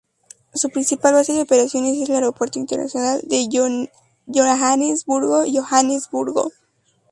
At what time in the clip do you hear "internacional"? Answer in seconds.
2.57-3.21